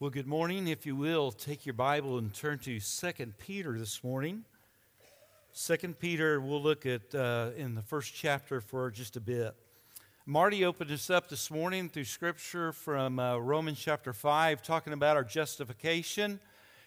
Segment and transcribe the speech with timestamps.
[0.00, 0.68] Well, good morning.
[0.68, 4.44] If you will, take your Bible and turn to 2 Peter this morning.
[5.60, 9.56] 2 Peter, we'll look at uh, in the first chapter for just a bit.
[10.24, 15.16] Marty opened us up this morning through scripture from uh, Romans chapter 5, talking about
[15.16, 16.38] our justification.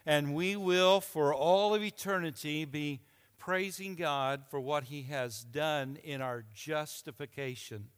[0.05, 3.02] And we will, for all of eternity, be
[3.38, 7.89] praising God for what He has done in our justification.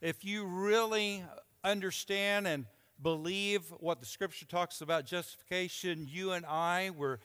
[0.00, 1.24] If you really
[1.62, 2.64] understand and
[3.02, 7.20] believe what the scripture talks about justification, you and I were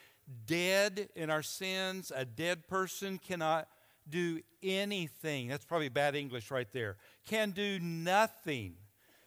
[0.45, 2.11] dead in our sins.
[2.15, 3.67] A dead person cannot
[4.09, 5.47] do anything.
[5.47, 6.97] That's probably bad English right there.
[7.27, 8.75] Can do nothing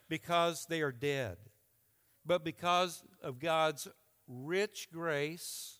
[0.09, 1.37] because they are dead.
[2.25, 3.87] But because of God's
[4.27, 5.79] rich grace,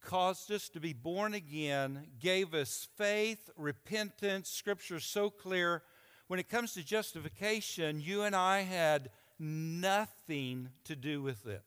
[0.00, 4.48] caused us to be born again, gave us faith, repentance.
[4.48, 5.82] Scripture is so clear.
[6.28, 11.62] When it comes to justification, you and I had nothing to do with it.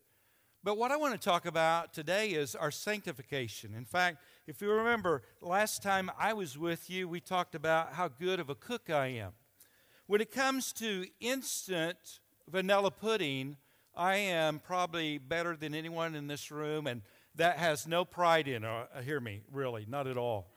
[0.64, 3.74] But what I want to talk about today is our sanctification.
[3.76, 8.10] In fact, if you remember, last time I was with you, we talked about how
[8.10, 9.32] good of a cook I am.
[10.08, 13.56] When it comes to instant vanilla pudding,
[13.96, 17.04] I am probably better than anyone in this room, and
[17.36, 18.68] that has no pride in it.
[18.68, 20.52] Uh, hear me, really, not at all.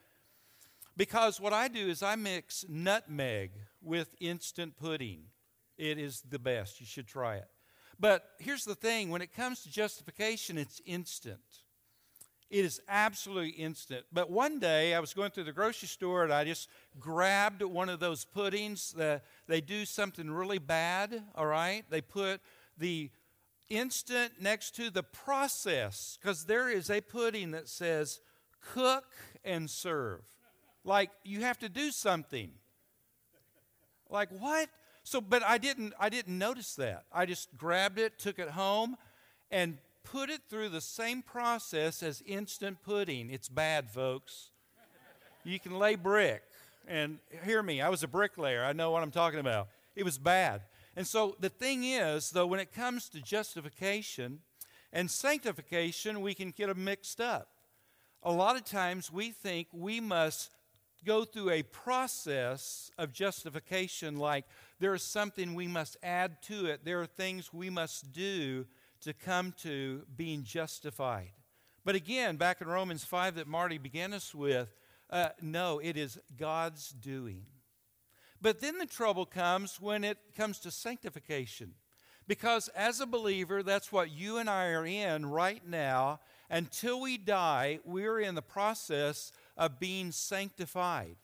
[0.97, 5.25] Because what I do is I mix nutmeg with instant pudding.
[5.83, 6.79] It is the best.
[6.79, 7.49] You should try it.
[7.99, 11.41] But here's the thing when it comes to justification, it's instant.
[12.51, 14.05] It is absolutely instant.
[14.13, 16.69] But one day I was going through the grocery store and I just
[17.01, 18.93] grabbed one of those puddings.
[18.93, 21.83] That they do something really bad, all right?
[21.91, 22.41] They put
[22.79, 23.11] the
[23.69, 28.21] instant next to the process because there is a pudding that says
[28.61, 29.07] cook
[29.45, 30.21] and serve.
[30.85, 32.53] Like you have to do something.
[34.09, 34.69] Like what?
[35.05, 37.05] So, but I didn't, I didn't notice that.
[37.13, 38.97] I just grabbed it, took it home,
[39.51, 43.31] and put it through the same process as instant pudding.
[43.31, 44.51] It's bad, folks.
[45.45, 46.43] You can lay brick.
[46.87, 48.65] And hear me, I was a bricklayer.
[48.65, 49.69] I know what I'm talking about.
[49.95, 50.63] It was bad.
[50.97, 54.41] And so the thing is, though, when it comes to justification
[54.93, 57.49] and sanctification, we can get them mixed up.
[58.23, 60.51] A lot of times we think we must
[61.05, 64.45] go through a process of justification like
[64.81, 68.67] there is something we must add to it, there are things we must do
[69.01, 71.33] to come to being justified.
[71.85, 74.75] But again, back in Romans 5 that Marty began us with,
[75.11, 77.45] uh, no, it is God's doing.
[78.41, 81.75] But then the trouble comes when it comes to sanctification.
[82.29, 86.21] Because as a believer, that's what you and I are in right now.
[86.49, 91.17] Until we die, we're in the process of being sanctified.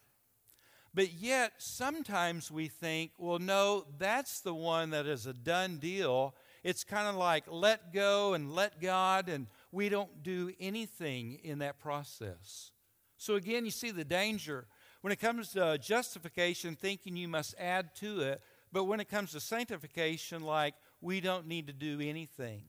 [0.95, 6.35] But yet, sometimes we think, well, no, that's the one that is a done deal.
[6.65, 11.59] It's kind of like let go and let God, and we don't do anything in
[11.59, 12.73] that process.
[13.17, 14.67] So, again, you see the danger.
[15.01, 18.41] When it comes to justification, thinking you must add to it,
[18.73, 22.63] but when it comes to sanctification, like we don't need to do anything.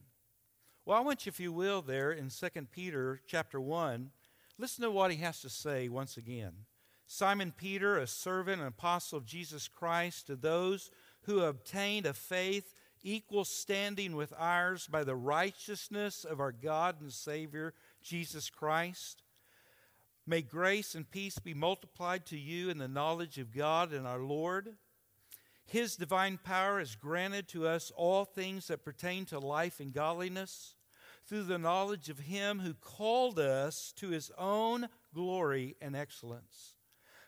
[0.84, 4.10] Well, I want you, if you will, there in 2 Peter chapter 1,
[4.60, 6.52] Listen to what he has to say once again.
[7.06, 10.90] Simon Peter, a servant and apostle of Jesus Christ, to those
[11.22, 17.00] who have obtained a faith equal standing with ours by the righteousness of our God
[17.00, 17.72] and Savior,
[18.02, 19.22] Jesus Christ.
[20.26, 24.20] May grace and peace be multiplied to you in the knowledge of God and our
[24.20, 24.74] Lord.
[25.64, 30.74] His divine power has granted to us all things that pertain to life and godliness
[31.26, 36.74] through the knowledge of Him who called us to His own glory and excellence,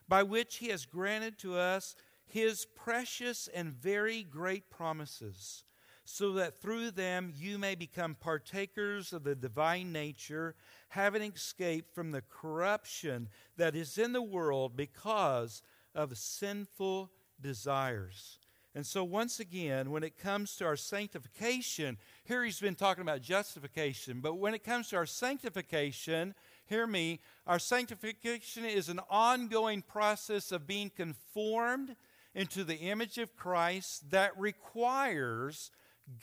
[0.08, 1.94] by which He has granted to us
[2.26, 5.64] His precious and very great promises,
[6.04, 10.56] so that through them you may become partakers of the divine nature,
[10.88, 15.62] having escaped from the corruption that is in the world because
[15.94, 17.10] of sinful
[17.41, 18.38] desires.
[18.75, 23.21] And so, once again, when it comes to our sanctification, here he's been talking about
[23.21, 26.35] justification, but when it comes to our sanctification,
[26.67, 31.94] hear me, our sanctification is an ongoing process of being conformed
[32.35, 35.70] into the image of Christ that requires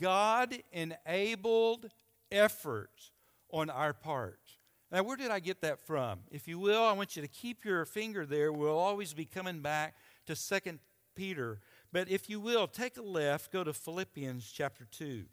[0.02, 1.92] God enabled
[2.32, 3.12] effort
[3.52, 4.40] on our part.
[4.92, 6.22] Now, where did I get that from?
[6.32, 8.52] If you will, I want you to keep your finger there.
[8.52, 9.94] We'll always be coming back
[10.26, 10.80] to 2
[11.16, 11.60] Peter
[11.92, 15.26] but if you will, take a left, go to Philippians chapter 2.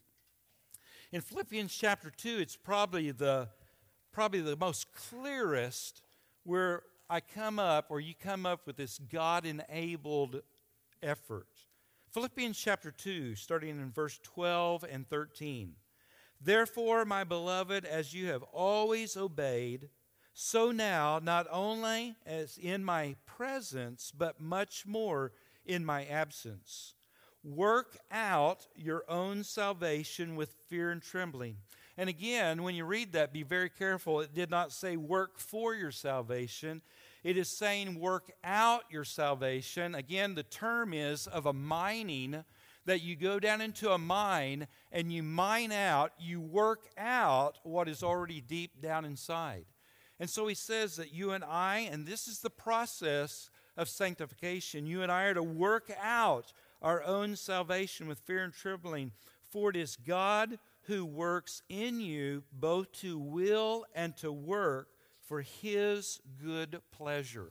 [1.12, 3.49] In Philippians chapter 2, it's probably the,
[4.12, 6.03] probably the most clearest
[6.44, 10.43] where I come up, or you come up with this God enabled
[11.03, 11.49] effort.
[12.11, 15.75] Philippians chapter 2, starting in verse 12 and 13.
[16.41, 19.91] Therefore, my beloved, as you have always obeyed,
[20.32, 25.32] so now, not only as in my presence, but much more
[25.66, 26.94] in my absence.
[27.44, 31.56] Work out your own salvation with fear and trembling.
[31.96, 34.20] And again, when you read that, be very careful.
[34.20, 36.82] It did not say work for your salvation,
[37.22, 39.94] it is saying work out your salvation.
[39.94, 42.44] Again, the term is of a mining
[42.84, 47.88] that you go down into a mine and you mine out, you work out what
[47.88, 49.64] is already deep down inside.
[50.18, 54.87] And so he says that you and I, and this is the process of sanctification,
[54.87, 56.52] you and I are to work out
[56.82, 59.12] our own salvation with fear and trembling.
[59.50, 64.88] For it is God who works in you both to will and to work
[65.26, 67.50] for his good pleasure.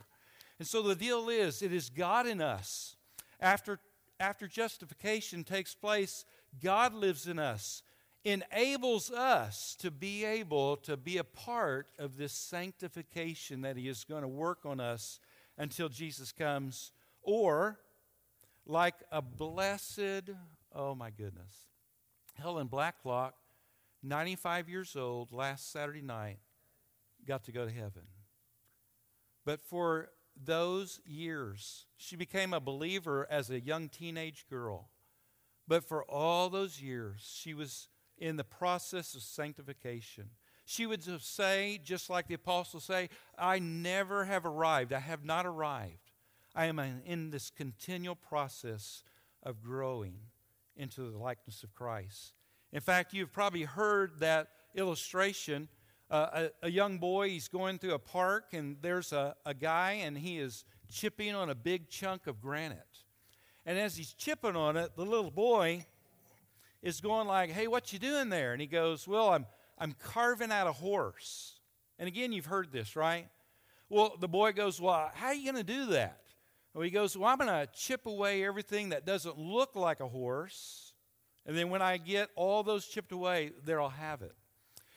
[0.58, 2.96] And so the deal is, it is God in us.
[3.40, 3.78] After,
[4.18, 6.24] after justification takes place,
[6.62, 7.82] God lives in us,
[8.24, 14.04] enables us to be able to be a part of this sanctification that he is
[14.04, 15.20] going to work on us
[15.58, 16.92] until Jesus comes.
[17.22, 17.78] Or,
[18.66, 20.30] like a blessed,
[20.74, 21.66] oh my goodness,
[22.34, 23.34] Helen Blacklock,
[24.02, 26.38] 95 years old, last Saturday night,
[27.26, 28.02] got to go to heaven.
[29.44, 34.90] But for those years, she became a believer as a young teenage girl.
[35.66, 37.88] But for all those years, she was
[38.18, 40.30] in the process of sanctification.
[40.68, 43.08] She would say, just like the apostles say,
[43.38, 44.92] I never have arrived.
[44.92, 46.10] I have not arrived.
[46.56, 49.04] I am in this continual process
[49.44, 50.18] of growing
[50.76, 52.32] into the likeness of Christ.
[52.72, 55.68] In fact, you've probably heard that illustration.
[56.10, 59.92] Uh, a, a, young boy, he's going through a park, and there's a, a guy,
[60.02, 63.04] and he is chipping on a big chunk of granite.
[63.64, 65.86] And as he's chipping on it, the little boy
[66.82, 69.46] is going like, "Hey, what you doing there?" And he goes, "Well, I'm
[69.78, 71.60] I'm carving out a horse."
[71.98, 73.28] And again, you've heard this, right?
[73.88, 76.22] Well, the boy goes, "Well, how are you going to do that?"
[76.74, 80.08] Well, he goes, "Well, I'm going to chip away everything that doesn't look like a
[80.08, 80.92] horse."
[81.46, 84.34] And then when I get all those chipped away, there I'll have it.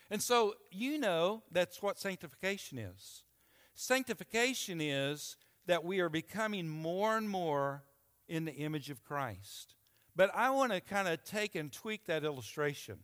[0.09, 3.23] And so you know that's what sanctification is.
[3.75, 5.37] Sanctification is
[5.67, 7.83] that we are becoming more and more
[8.27, 9.75] in the image of Christ.
[10.15, 12.97] But I want to kind of take and tweak that illustration.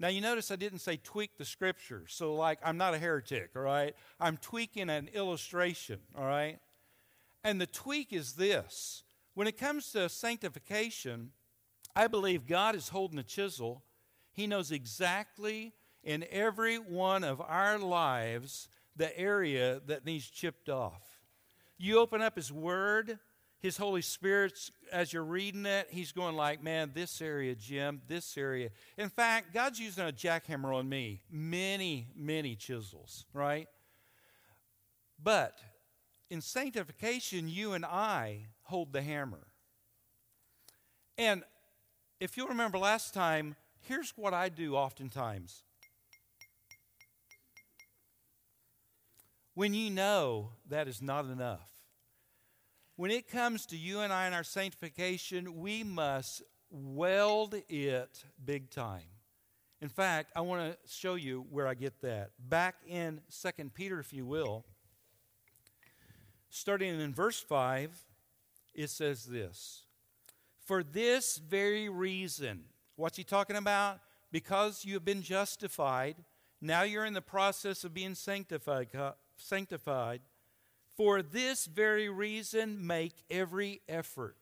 [0.00, 2.04] Now, you notice I didn't say tweak the scripture.
[2.08, 3.94] So, like, I'm not a heretic, all right?
[4.18, 6.58] I'm tweaking an illustration, all right?
[7.44, 9.02] And the tweak is this
[9.34, 11.32] when it comes to sanctification,
[11.94, 13.82] I believe God is holding a chisel.
[14.32, 21.20] He knows exactly in every one of our lives the area that needs chipped off.
[21.76, 23.18] You open up His Word,
[23.60, 28.36] His Holy Spirit's, as you're reading it, He's going like, man, this area, Jim, this
[28.38, 28.70] area.
[28.96, 31.20] In fact, God's using a jackhammer on me.
[31.30, 33.68] Many, many chisels, right?
[35.22, 35.58] But
[36.30, 39.46] in sanctification, you and I hold the hammer.
[41.18, 41.42] And
[42.18, 45.64] if you'll remember last time, here's what I do oftentimes.
[49.54, 51.69] When you know that is not enough,
[53.00, 58.68] when it comes to you and I and our sanctification, we must weld it big
[58.68, 59.06] time.
[59.80, 62.32] In fact, I want to show you where I get that.
[62.38, 64.66] Back in 2 Peter, if you will,
[66.50, 67.90] starting in verse 5,
[68.74, 69.84] it says this
[70.66, 72.64] for this very reason.
[72.96, 74.00] What's he talking about?
[74.30, 76.16] Because you have been justified,
[76.60, 78.88] now you're in the process of being sanctified.
[79.38, 80.20] sanctified.
[81.00, 84.36] For this very reason, make every effort.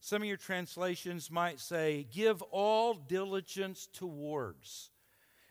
[0.00, 4.90] Some of your translations might say, give all diligence towards.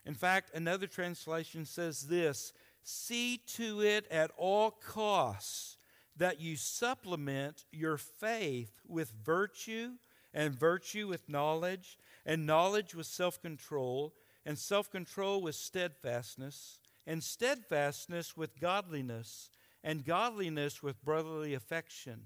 [0.05, 2.51] In fact, another translation says this
[2.83, 5.77] see to it at all costs
[6.17, 9.91] that you supplement your faith with virtue
[10.33, 14.13] and virtue with knowledge, and knowledge with self control,
[14.45, 19.51] and self control with steadfastness, and steadfastness with godliness,
[19.83, 22.23] and godliness with brotherly affection,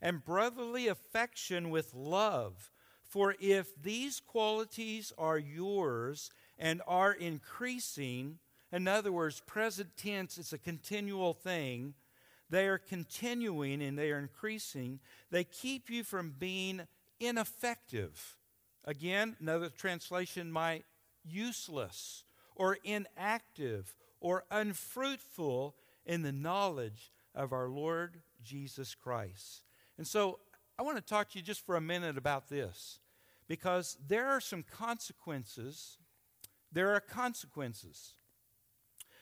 [0.00, 2.70] and brotherly affection with love.
[3.02, 8.38] For if these qualities are yours and are increasing,
[8.72, 11.94] in other words, present tense, it's a continual thing.
[12.50, 15.00] They are continuing and they are increasing.
[15.30, 16.82] They keep you from being
[17.20, 18.36] ineffective.
[18.84, 20.84] Again, another translation might
[21.24, 22.24] useless
[22.56, 25.74] or inactive or unfruitful
[26.06, 29.64] in the knowledge of our Lord Jesus Christ.
[29.98, 30.38] And so
[30.78, 33.00] I want to talk to you just for a minute about this
[33.48, 35.98] because there are some consequences
[36.72, 38.16] There are consequences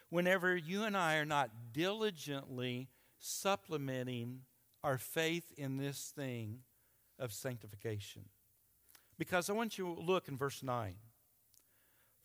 [0.08, 4.40] whenever you and I are not diligently supplementing
[4.82, 6.60] our faith in this thing
[7.18, 8.24] of sanctification.
[9.18, 10.94] Because I want you to look in verse 9.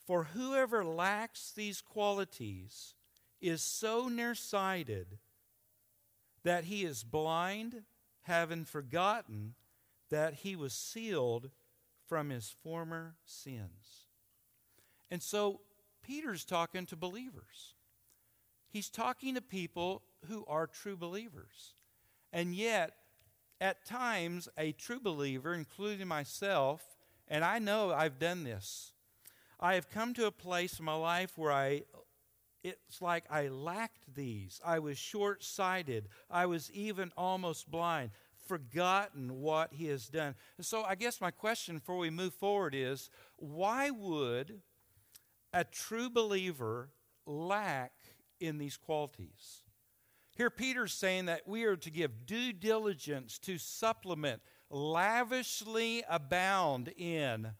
[0.05, 2.95] For whoever lacks these qualities
[3.41, 5.20] is so nearsighted
[6.44, 7.84] that he is blind,
[8.24, 9.53] having forgotten
[10.10, 11.50] that he was sealed
[12.08, 14.08] from his former sins.
[15.12, 15.62] And so
[16.01, 17.74] Peter's talking to believers.
[18.70, 21.74] He's talking to people who are true believers.
[22.32, 22.94] And yet,
[23.60, 26.82] at times, a true believer, including myself,
[27.27, 28.94] and I know I've done this,
[29.60, 31.84] I have come to a place in my life where I
[32.63, 34.59] it's like I lacked these.
[34.65, 36.09] I was short sighted.
[36.29, 38.11] I was even almost blind,
[38.47, 40.35] forgotten what He has done.
[40.57, 44.61] And so, I guess my question before we move forward is why would
[45.53, 46.89] a true believer
[47.25, 47.93] lack
[48.39, 49.63] in these qualities?
[50.37, 57.53] Here, Peter's saying that we are to give due diligence to supplement, lavishly abound in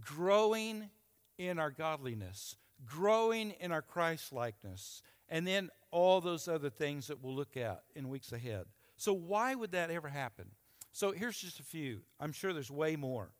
[0.00, 0.90] growing
[1.38, 2.56] in our godliness,
[2.86, 7.82] growing in our Christ likeness, and then all those other things that we'll look at
[7.94, 8.66] in weeks ahead.
[8.96, 10.46] So, why would that ever happen?
[10.92, 12.00] So, here's just a few.
[12.18, 13.30] I'm sure there's way more.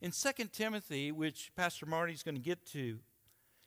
[0.00, 2.98] In 2 Timothy, which Pastor Marty's going to get to,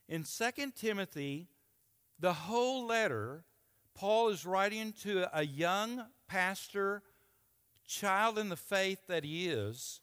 [0.08, 1.48] in 2 Timothy,
[2.20, 3.44] the whole letter,
[3.94, 7.04] Paul is writing to a young pastor,
[7.86, 10.00] child in the faith that he is,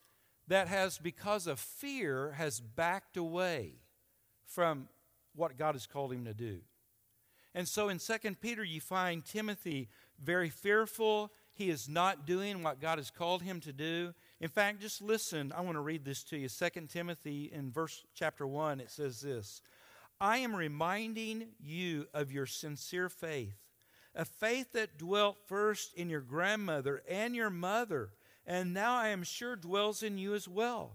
[0.47, 3.75] that has, because of fear, has backed away
[4.49, 4.89] from
[5.37, 6.59] what God has called him to do.
[7.55, 9.89] And so in 2 Peter, you find Timothy
[10.23, 11.31] very fearful.
[11.53, 14.15] He is not doing what God has called him to do.
[14.41, 15.53] In fact, just listen.
[15.57, 16.49] I want to read this to you.
[16.49, 19.63] 2 Timothy in verse chapter 1, it says this
[20.21, 23.57] I am reminding you of your sincere faith,
[24.15, 28.11] a faith that dwelt first in your grandmother and your mother,
[28.47, 30.93] and now I am sure dwells in you as well.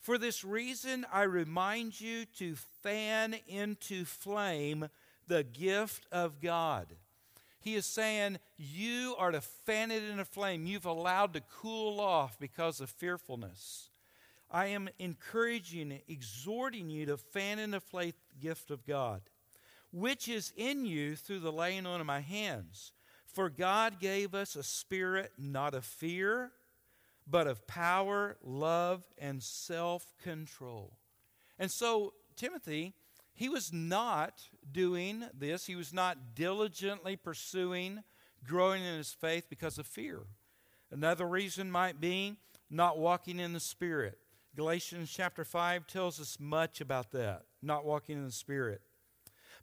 [0.00, 4.88] For this reason, I remind you to fan into flame
[5.28, 6.86] the gift of God.
[7.60, 10.64] He is saying, You are to fan it in a flame.
[10.64, 13.90] You've allowed to cool off because of fearfulness.
[14.50, 19.20] I am encouraging, exhorting you to fan in the flame the gift of God,
[19.92, 22.92] which is in you through the laying on of my hands.
[23.26, 26.50] For God gave us a spirit not of fear
[27.26, 30.96] but of power, love, and self control.
[31.58, 32.94] And so, Timothy,
[33.32, 35.66] he was not doing this.
[35.66, 38.02] He was not diligently pursuing
[38.46, 40.20] growing in his faith because of fear.
[40.90, 42.36] Another reason might be
[42.68, 44.18] not walking in the Spirit.
[44.56, 48.80] Galatians chapter 5 tells us much about that, not walking in the Spirit.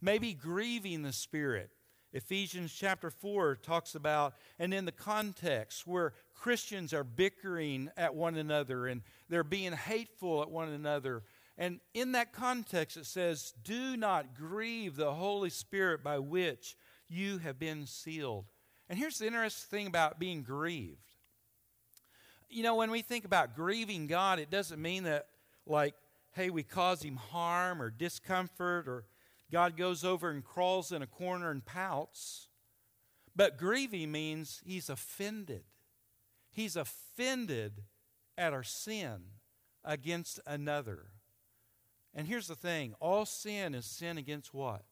[0.01, 1.71] Maybe grieving the Spirit.
[2.13, 8.35] Ephesians chapter 4 talks about, and in the context where Christians are bickering at one
[8.35, 11.23] another and they're being hateful at one another.
[11.57, 16.77] And in that context, it says, Do not grieve the Holy Spirit by which
[17.09, 18.45] you have been sealed.
[18.87, 21.11] And here's the interesting thing about being grieved.
[22.49, 25.27] You know, when we think about grieving God, it doesn't mean that,
[25.65, 25.95] like,
[26.31, 29.05] hey, we cause him harm or discomfort or
[29.51, 32.47] God goes over and crawls in a corner and pouts.
[33.35, 35.63] But grieving means he's offended.
[36.57, 37.83] He's offended
[38.35, 39.19] at our sin
[39.85, 41.05] against another.
[42.15, 44.83] And here's the thing all sin is sin against what?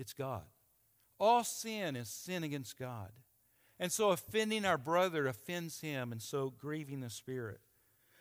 [0.00, 0.42] It's God.
[1.20, 3.12] All sin is sin against God.
[3.78, 7.60] And so offending our brother offends him, and so grieving the Spirit.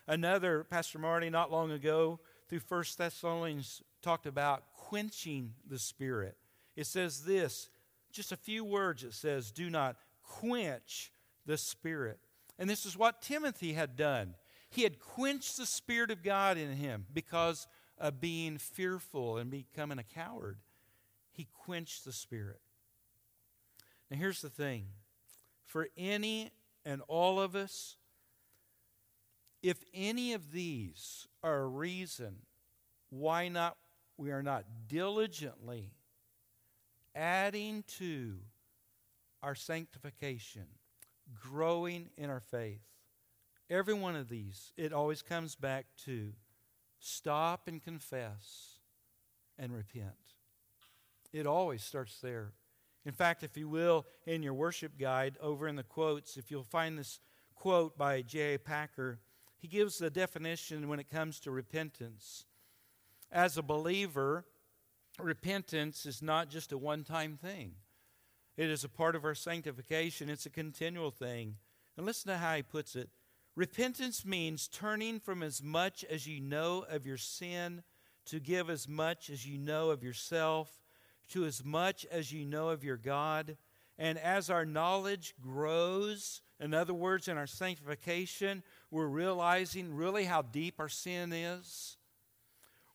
[0.06, 6.38] Another, Pastor Marty, not long ago, through First Thessalonians, talked about quenching the Spirit.
[6.76, 7.70] It says this,
[8.12, 11.12] just a few words it says, do not quench
[11.48, 12.20] the Spirit.
[12.60, 14.36] And this is what Timothy had done.
[14.70, 20.00] He had quenched the Spirit of God in him because of being fearful and becoming
[20.00, 20.58] a coward.
[21.32, 22.60] He quenched the Spirit.
[24.10, 24.88] Now, here's the thing
[25.66, 26.52] for any
[26.86, 27.98] and all of us,
[29.62, 32.38] if any of these are a reason
[33.10, 33.76] why not
[34.18, 35.92] we are not diligently
[37.14, 38.36] adding to
[39.44, 40.66] our sanctification,
[41.36, 42.82] growing in our faith.
[43.70, 46.32] Every one of these, it always comes back to
[47.00, 48.80] stop and confess
[49.60, 50.14] and repent.
[51.34, 52.54] It always starts there.
[53.06, 56.64] In fact, if you will, in your worship guide, over in the quotes, if you'll
[56.64, 57.20] find this
[57.56, 58.58] quote by J.I.
[58.58, 59.20] Packer,
[59.58, 62.46] he gives the definition when it comes to repentance.
[63.32, 64.46] As a believer,
[65.20, 67.74] repentance is not just a one time thing,
[68.58, 71.56] it is a part of our sanctification, it's a continual thing.
[71.96, 73.10] And listen to how he puts it
[73.56, 77.82] repentance means turning from as much as you know of your sin
[78.28, 80.84] to give as much as you know of yourself,
[81.30, 83.58] to as much as you know of your God.
[83.98, 90.44] And as our knowledge grows, in other words, in our sanctification, we're realizing really how
[90.44, 91.98] deep our sin is.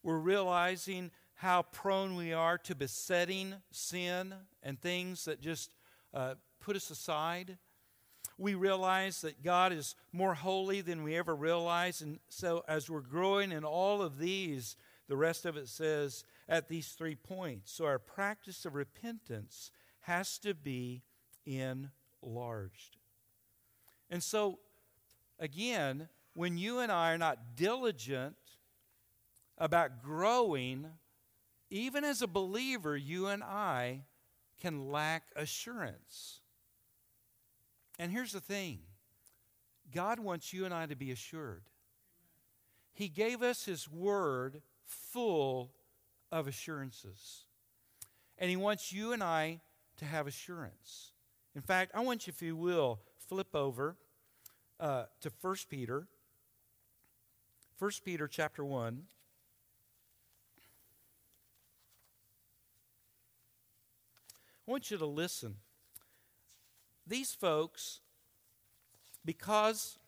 [0.02, 1.11] We're realizing
[1.43, 4.33] how prone we are to besetting sin
[4.63, 5.73] and things that just
[6.15, 7.59] uh, put us aside.
[8.39, 12.01] We realize that God is more holy than we ever realized.
[12.01, 14.77] And so, as we're growing in all of these,
[15.09, 17.73] the rest of it says at these three points.
[17.73, 19.73] So, our practice of repentance
[20.03, 21.03] has to be
[21.45, 22.99] enlarged.
[24.09, 24.61] And so,
[25.41, 28.37] again, when you and I are not diligent
[29.59, 30.87] about growing,
[31.73, 34.02] even as a believer, you and I
[34.61, 36.41] can lack assurance.
[37.99, 38.81] And here's the thing
[39.93, 41.62] God wants you and I to be assured.
[42.93, 45.73] He gave us His Word full
[46.31, 47.45] of assurances.
[48.37, 49.61] And He wants you and I
[49.97, 51.12] to have assurance.
[51.55, 53.97] In fact, I want you, if you will, flip over
[54.79, 56.07] uh, to 1 Peter.
[57.79, 59.05] 1 Peter chapter 1.
[64.73, 65.57] Want you to listen.
[67.07, 68.00] These folks,
[69.23, 69.99] because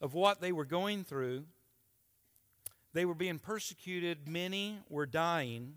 [0.00, 1.44] of what they were going through,
[2.92, 5.74] they were being persecuted, many were dying.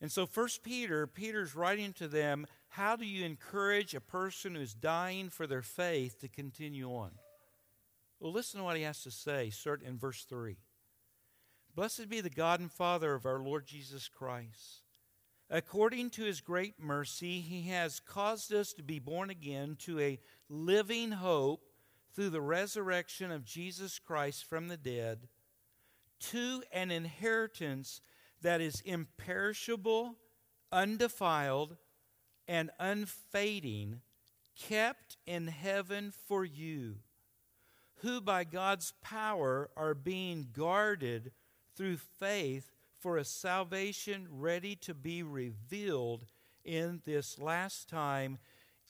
[0.00, 4.72] And so, First Peter, Peter's writing to them, how do you encourage a person who's
[4.72, 7.10] dying for their faith to continue on?
[8.18, 10.56] Well, listen to what he has to say, start in verse 3.
[11.74, 14.84] Blessed be the God and Father of our Lord Jesus Christ.
[15.50, 20.20] According to his great mercy, he has caused us to be born again to a
[20.48, 21.62] living hope
[22.14, 25.28] through the resurrection of Jesus Christ from the dead,
[26.20, 28.00] to an inheritance
[28.42, 30.16] that is imperishable,
[30.70, 31.76] undefiled,
[32.46, 34.02] and unfading,
[34.56, 36.96] kept in heaven for you,
[38.02, 41.32] who by God's power are being guarded
[41.74, 42.70] through faith
[43.00, 46.26] for a salvation ready to be revealed
[46.64, 48.38] in this last time.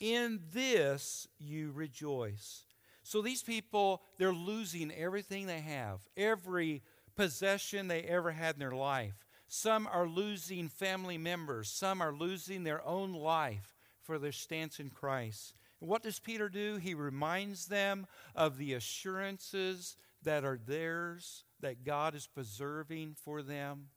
[0.00, 2.64] In this you rejoice.
[3.02, 6.82] So these people, they're losing everything they have, every
[7.16, 9.14] possession they ever had in their life.
[9.48, 11.68] Some are losing family members.
[11.70, 15.54] Some are losing their own life for their stance in Christ.
[15.80, 16.76] And what does Peter do?
[16.76, 23.88] He reminds them of the assurances that are theirs, that God is preserving for them.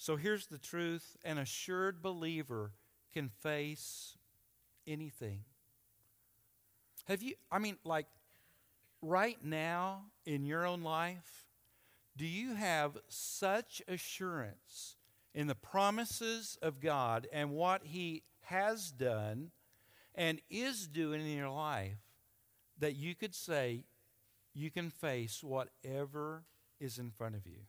[0.00, 2.72] So here's the truth an assured believer
[3.12, 4.16] can face
[4.86, 5.40] anything.
[7.04, 8.06] Have you, I mean, like
[9.02, 11.44] right now in your own life,
[12.16, 14.96] do you have such assurance
[15.34, 19.50] in the promises of God and what He has done
[20.14, 21.98] and is doing in your life
[22.78, 23.84] that you could say
[24.54, 26.44] you can face whatever
[26.80, 27.66] is in front of you?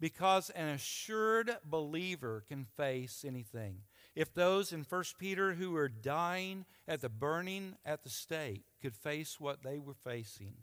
[0.00, 3.78] Because an assured believer can face anything.
[4.14, 8.94] If those in 1 Peter who were dying at the burning at the stake could
[8.94, 10.54] face what they were facing,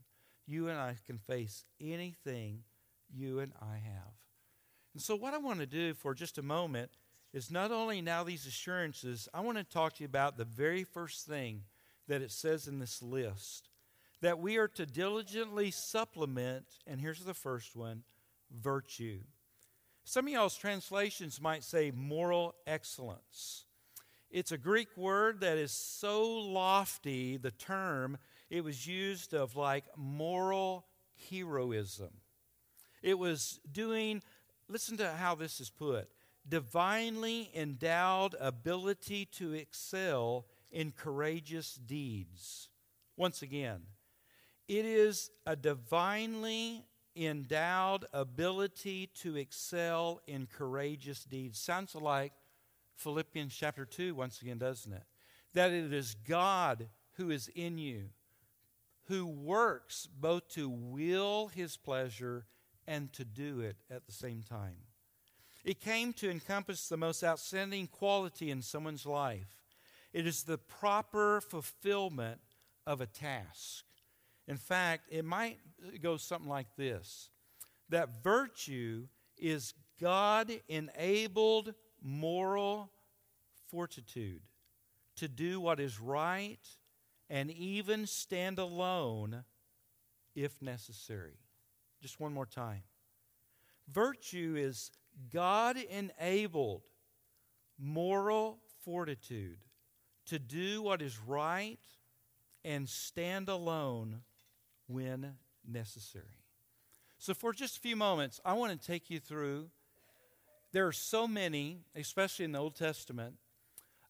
[0.47, 2.63] you and I can face anything
[3.13, 4.13] you and I have.
[4.93, 6.91] And so, what I want to do for just a moment
[7.33, 10.85] is not only now these assurances, I want to talk to you about the very
[10.85, 11.63] first thing
[12.07, 13.69] that it says in this list
[14.21, 18.03] that we are to diligently supplement, and here's the first one
[18.51, 19.19] virtue.
[20.03, 23.65] Some of y'all's translations might say moral excellence.
[24.29, 28.17] It's a Greek word that is so lofty, the term,
[28.49, 30.85] it was used of like moral
[31.29, 32.11] heroism.
[33.01, 34.21] It was doing,
[34.67, 36.09] listen to how this is put
[36.47, 42.69] divinely endowed ability to excel in courageous deeds.
[43.17, 43.81] Once again,
[44.67, 51.59] it is a divinely endowed ability to excel in courageous deeds.
[51.59, 52.33] Sounds like
[52.95, 55.03] Philippians chapter 2, once again, doesn't it?
[55.53, 58.09] That it is God who is in you,
[59.05, 62.45] who works both to will his pleasure
[62.87, 64.77] and to do it at the same time.
[65.63, 69.63] It came to encompass the most outstanding quality in someone's life.
[70.13, 72.39] It is the proper fulfillment
[72.85, 73.83] of a task.
[74.47, 75.59] In fact, it might
[76.01, 77.29] go something like this
[77.89, 82.91] that virtue is God enabled moral
[83.69, 84.41] fortitude
[85.17, 86.59] to do what is right
[87.29, 89.43] and even stand alone
[90.35, 91.39] if necessary.
[92.01, 92.83] Just one more time.
[93.91, 94.91] Virtue is
[95.31, 96.83] God enabled
[97.79, 99.59] moral fortitude
[100.25, 101.79] to do what is right
[102.63, 104.21] and stand alone
[104.87, 105.33] when
[105.67, 106.25] necessary.
[107.17, 109.69] So, for just a few moments, I want to take you through.
[110.71, 113.35] There are so many, especially in the Old Testament,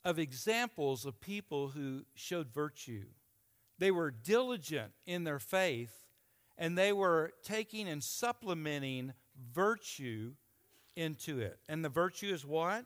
[0.04, 3.06] of examples of people who showed virtue.
[3.78, 6.06] They were diligent in their faith,
[6.58, 9.14] and they were taking and supplementing
[9.54, 10.34] virtue
[10.96, 11.60] into it.
[11.68, 12.86] And the virtue is what?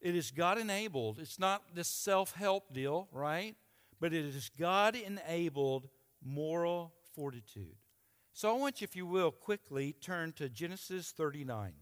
[0.00, 1.18] It is God enabled.
[1.18, 3.56] It's not this self help deal, right?
[4.00, 5.88] But it is God enabled
[6.22, 7.76] moral fortitude.
[8.32, 11.72] So I want you, if you will, quickly turn to Genesis 39.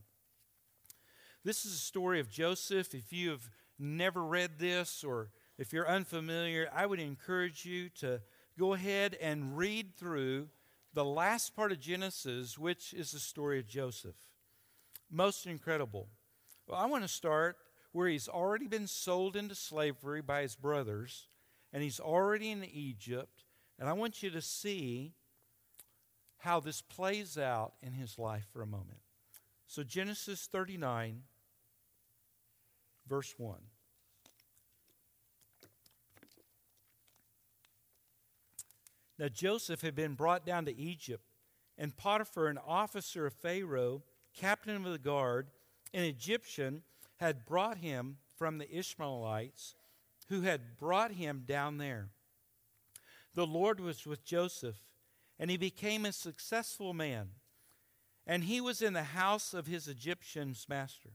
[1.45, 2.95] This is a story of Joseph.
[2.95, 8.21] If you have never read this or if you're unfamiliar, I would encourage you to
[8.59, 10.49] go ahead and read through
[10.95, 14.17] the last part of Genesis, which is the story of Joseph.
[15.11, 16.09] Most incredible.
[16.67, 17.57] Well, I want to start
[17.93, 21.29] where he's already been sold into slavery by his brothers,
[21.73, 23.45] and he's already in Egypt.
[23.79, 25.15] And I want you to see
[26.43, 28.99] how this plays out in his life for a moment.
[29.69, 31.23] So, Genesis 39,
[33.09, 33.59] verse 1.
[39.21, 41.23] Now, Joseph had been brought down to Egypt,
[41.79, 44.03] and Potiphar, an officer of Pharaoh,
[44.35, 45.47] captain of the guard,
[45.95, 46.83] an Egyptian,
[47.19, 49.77] had brought him from the Ishmaelites
[50.29, 52.09] who had brought him down there.
[53.35, 54.81] The Lord was with Joseph
[55.43, 57.31] and he became a successful man.
[58.29, 61.11] And he was in the house of his Egyptian's master.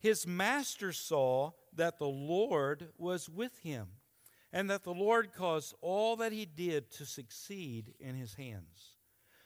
[0.00, 3.88] His master saw that the Lord was with him,
[4.54, 8.96] and that the Lord caused all that he did to succeed in his hands.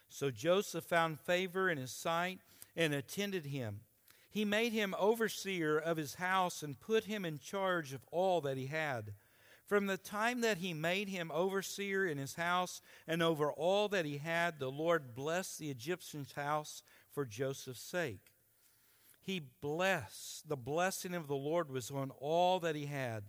[0.09, 2.38] So Joseph found favor in his sight
[2.77, 3.81] and attended him.
[4.31, 8.57] He made him overseer of his house and put him in charge of all that
[8.57, 9.14] he had.
[9.66, 14.05] From the time that he made him overseer in his house and over all that
[14.05, 18.33] he had, the Lord blessed the Egyptian's house for Joseph's sake.
[19.20, 23.24] He blessed, the blessing of the Lord was on all that he had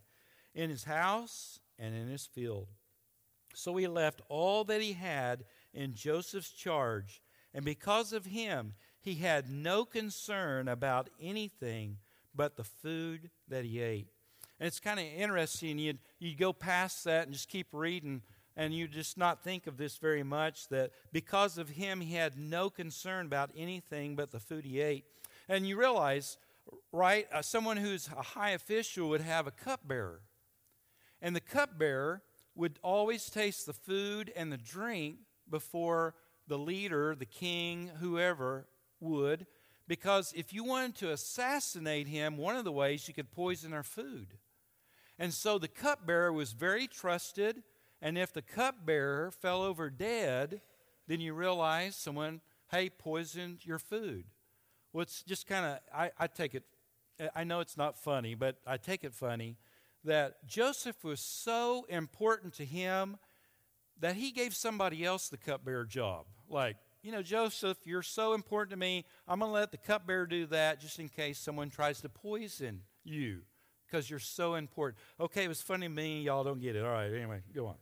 [0.54, 2.68] in his house and in his field.
[3.56, 9.16] So he left all that he had in Joseph's charge, and because of him, he
[9.16, 11.98] had no concern about anything
[12.36, 14.10] but the food that he ate.
[14.60, 15.78] And it's kind of interesting.
[15.78, 18.22] You'd, you'd go past that and just keep reading,
[18.56, 22.38] and you just not think of this very much that because of him, he had
[22.38, 25.06] no concern about anything but the food he ate.
[25.48, 26.38] And you realize,
[26.92, 30.22] right, uh, someone who's a high official would have a cupbearer.
[31.22, 32.24] And the cupbearer
[32.56, 35.18] would always taste the food and the drink
[35.50, 36.16] before
[36.48, 38.68] the leader, the king, whoever
[39.00, 39.46] would,
[39.88, 43.84] because if you wanted to assassinate him, one of the ways you could poison our
[43.84, 44.28] food.
[45.20, 47.64] And so the cupbearer was very trusted.
[48.02, 50.62] And if the cupbearer fell over dead,
[51.08, 54.26] then you realize someone, hey, poisoned your food.
[54.94, 56.64] Well, it's just kind of, I, I take it,
[57.36, 59.58] I know it's not funny, but I take it funny
[60.04, 63.18] that Joseph was so important to him
[64.00, 66.26] that he gave somebody else the cupbearer job.
[66.48, 69.06] Like, you know, Joseph, you're so important to me.
[69.28, 72.82] I'm going to let the cupbearer do that just in case someone tries to poison
[73.04, 73.42] you
[73.90, 74.98] because you're so important.
[75.20, 76.22] Okay, it was funny me.
[76.22, 76.84] Y'all don't get it.
[76.84, 77.76] All right, anyway, go on.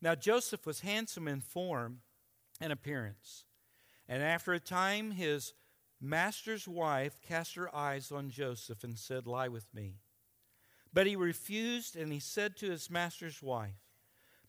[0.00, 2.00] Now, Joseph was handsome in form
[2.60, 3.44] and appearance.
[4.08, 5.54] And after a time, his
[6.00, 9.94] master's wife cast her eyes on Joseph and said, Lie with me.
[10.92, 13.78] But he refused, and he said to his master's wife,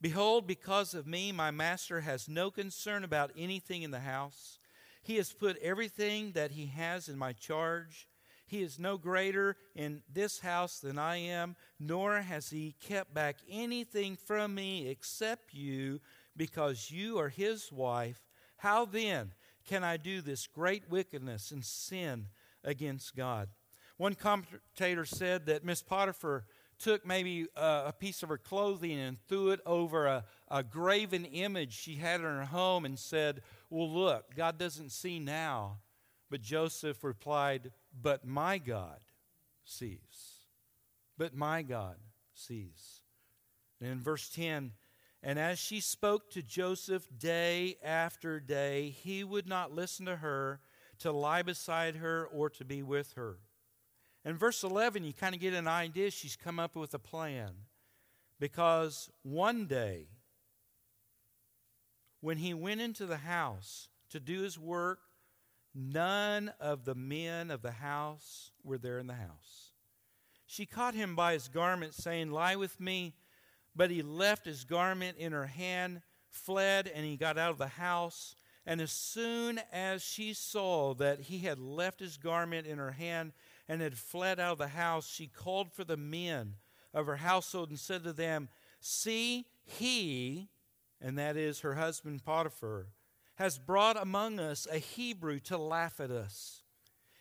[0.01, 4.59] Behold, because of me, my master has no concern about anything in the house.
[5.01, 8.07] He has put everything that he has in my charge.
[8.53, 13.37] He is no greater in this house than I am, nor has he kept back
[13.49, 15.99] anything from me except you,
[16.37, 18.21] because you are his wife.
[18.57, 19.33] How then
[19.67, 22.27] can I do this great wickedness and sin
[22.63, 23.49] against God?
[23.97, 26.45] One commentator said that Miss Potiphar
[26.77, 31.25] took maybe a, a piece of her clothing and threw it over a, a graven
[31.25, 35.79] image she had in her home and said, Well, look, God doesn't see now.
[36.29, 38.99] But Joseph replied, but my God
[39.63, 40.45] sees.
[41.17, 41.97] But my God
[42.33, 43.01] sees.
[43.79, 44.71] And in verse 10,
[45.21, 50.59] And as she spoke to Joseph day after day, he would not listen to her,
[50.99, 53.37] to lie beside her, or to be with her.
[54.25, 56.11] In verse 11, you kind of get an idea.
[56.11, 57.51] She's come up with a plan.
[58.39, 60.07] Because one day,
[62.21, 64.99] when he went into the house to do his work,
[65.73, 69.71] none of the men of the house were there in the house.
[70.45, 73.15] She caught him by his garment, saying, Lie with me.
[73.75, 77.67] But he left his garment in her hand, fled, and he got out of the
[77.67, 78.35] house.
[78.65, 83.33] And as soon as she saw that he had left his garment in her hand
[83.67, 86.55] and had fled out of the house, she called for the men
[86.93, 88.47] of her household and said to them,
[88.79, 90.49] See, he,
[91.01, 92.87] and that is her husband Potiphar,
[93.35, 96.63] has brought among us a Hebrew to laugh at us.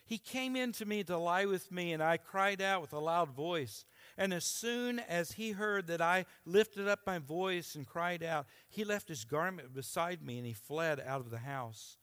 [0.05, 2.99] He came in to me to lie with me, and I cried out with a
[2.99, 3.85] loud voice.
[4.17, 8.45] And as soon as he heard that I lifted up my voice and cried out,
[8.69, 11.97] he left his garment beside me and he fled out of the house.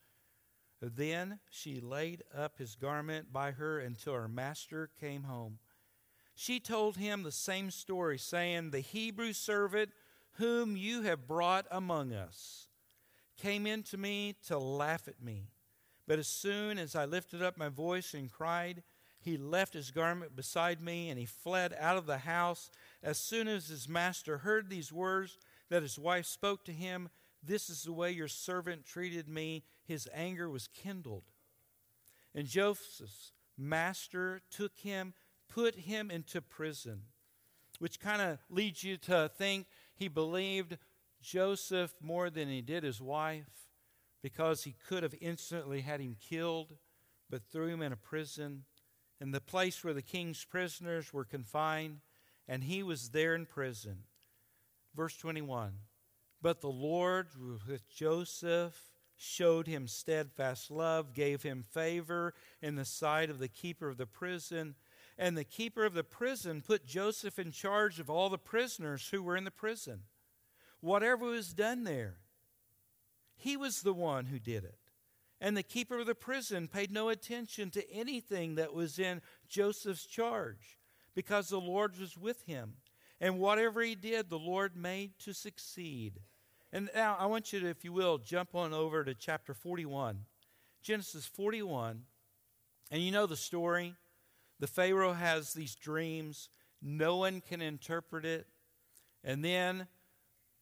[0.81, 5.59] Then she laid up his garment by her until her master came home.
[6.33, 9.91] She told him the same story, saying, The Hebrew servant
[10.33, 12.67] whom you have brought among us
[13.37, 15.47] came in to me to laugh at me.
[16.07, 18.83] But as soon as I lifted up my voice and cried,
[19.19, 22.71] he left his garment beside me and he fled out of the house.
[23.03, 25.37] As soon as his master heard these words
[25.69, 27.09] that his wife spoke to him,
[27.43, 31.23] This is the way your servant treated me, his anger was kindled.
[32.33, 35.13] And Joseph's master took him,
[35.47, 37.03] put him into prison,
[37.79, 40.77] which kind of leads you to think he believed
[41.21, 43.69] Joseph more than he did his wife
[44.21, 46.73] because he could have instantly had him killed,
[47.29, 48.63] but threw him in a prison
[49.19, 51.99] in the place where the king's prisoners were confined,
[52.47, 53.99] and he was there in prison.
[54.95, 55.73] Verse 21
[56.41, 57.27] But the Lord
[57.67, 58.75] with Joseph
[59.15, 64.07] showed him steadfast love, gave him favor in the sight of the keeper of the
[64.07, 64.73] prison.
[65.17, 69.21] And the keeper of the prison put Joseph in charge of all the prisoners who
[69.21, 70.01] were in the prison.
[70.81, 72.17] Whatever was done there,
[73.35, 74.77] he was the one who did it.
[75.39, 80.05] And the keeper of the prison paid no attention to anything that was in Joseph's
[80.05, 80.77] charge
[81.15, 82.73] because the Lord was with him.
[83.19, 86.19] And whatever he did, the Lord made to succeed.
[86.71, 90.25] And now I want you to, if you will, jump on over to chapter 41.
[90.81, 92.03] Genesis 41.
[92.91, 93.95] And you know the story.
[94.59, 96.49] The Pharaoh has these dreams,
[96.83, 98.45] no one can interpret it.
[99.23, 99.87] And then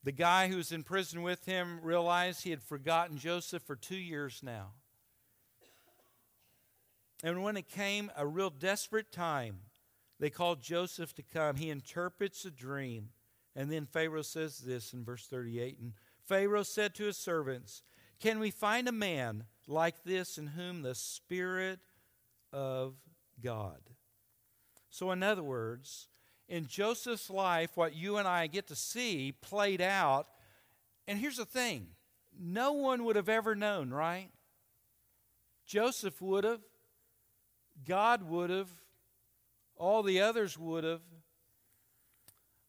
[0.03, 4.41] the guy who's in prison with him realized he had forgotten Joseph for two years
[4.41, 4.71] now.
[7.23, 9.59] And when it came a real desperate time,
[10.19, 11.57] they called Joseph to come.
[11.57, 13.09] He interprets a dream.
[13.55, 15.93] And then Pharaoh says this in verse 38 And
[16.25, 17.83] Pharaoh said to his servants,
[18.21, 21.79] Can we find a man like this in whom the Spirit
[22.53, 22.95] of
[23.41, 23.81] God?
[24.89, 26.07] So, in other words,
[26.49, 30.27] in Joseph's life, what you and I get to see played out.
[31.07, 31.87] And here's the thing
[32.37, 34.29] no one would have ever known, right?
[35.65, 36.61] Joseph would have,
[37.87, 38.69] God would have,
[39.75, 41.01] all the others would have.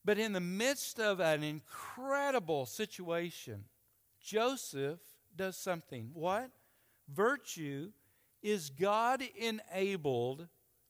[0.04, 3.64] But in the midst of an incredible situation,
[4.20, 5.00] Joseph
[5.34, 6.10] does something.
[6.12, 6.50] What?
[7.08, 7.92] Virtue
[8.42, 10.48] is God enabled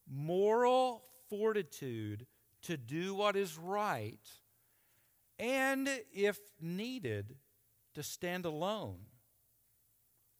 [0.09, 2.25] moral fortitude
[2.63, 4.19] to do what is right,
[5.39, 7.35] and if needed,
[7.93, 8.99] to stand alone.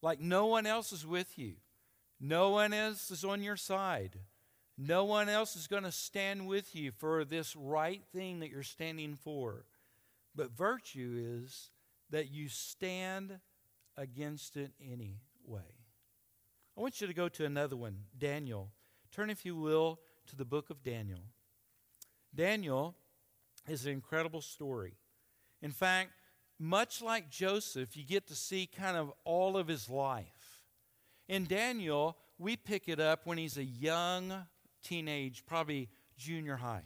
[0.01, 1.55] Like no one else is with you,
[2.19, 4.19] no one else is on your side.
[4.77, 8.63] No one else is going to stand with you for this right thing that you're
[8.63, 9.65] standing for.
[10.33, 11.69] But virtue is
[12.09, 13.39] that you stand
[13.95, 15.75] against it anyway.
[16.75, 18.69] I want you to go to another one, Daniel.
[19.11, 21.19] Turn, if you will, to the book of Daniel.
[22.33, 22.95] Daniel
[23.67, 24.93] is an incredible story.
[25.61, 26.11] In fact,
[26.59, 30.65] much like Joseph, you get to see kind of all of his life.
[31.27, 34.33] In Daniel, we pick it up when he's a young
[34.83, 36.85] teenage, probably junior high.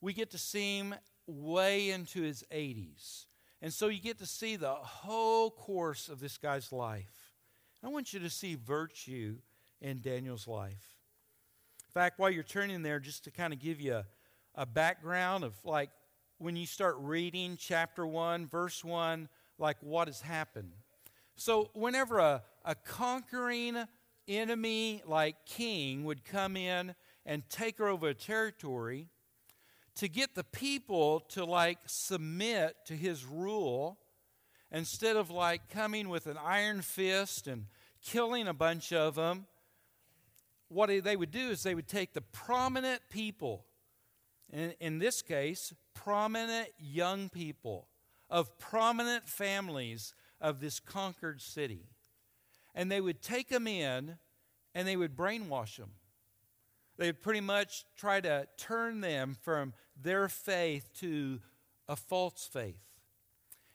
[0.00, 0.94] We get to see him
[1.26, 3.26] way into his 80s.
[3.62, 7.32] And so you get to see the whole course of this guy's life.
[7.82, 9.36] I want you to see virtue
[9.80, 10.96] in Daniel's life.
[11.86, 14.06] In fact, while you're turning there, just to kind of give you a,
[14.56, 15.90] a background of like
[16.38, 20.72] when you start reading chapter 1, verse 1, like what has happened.
[21.34, 23.84] So, whenever a, a conquering
[24.28, 29.08] enemy like king would come in and take over a territory,
[29.96, 33.98] to get the people to like submit to his rule
[34.70, 37.66] instead of like coming with an iron fist and
[38.02, 39.46] killing a bunch of them
[40.68, 43.64] what they would do is they would take the prominent people
[44.52, 47.88] in, in this case prominent young people
[48.28, 51.86] of prominent families of this conquered city
[52.74, 54.16] and they would take them in
[54.74, 55.92] and they would brainwash them
[56.96, 61.40] they would pretty much try to turn them from their faith to
[61.88, 62.80] a false faith.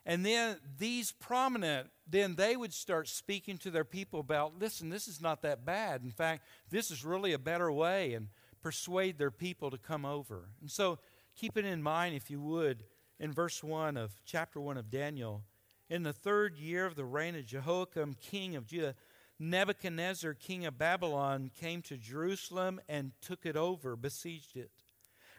[0.05, 5.07] And then these prominent, then they would start speaking to their people about, listen, this
[5.07, 6.01] is not that bad.
[6.03, 8.29] In fact, this is really a better way, and
[8.61, 10.49] persuade their people to come over.
[10.61, 10.99] And so
[11.35, 12.83] keep it in mind, if you would,
[13.19, 15.43] in verse 1 of chapter 1 of Daniel.
[15.89, 18.95] In the third year of the reign of Jehoiakim, king of Judah,
[19.39, 24.71] Nebuchadnezzar, king of Babylon, came to Jerusalem and took it over, besieged it.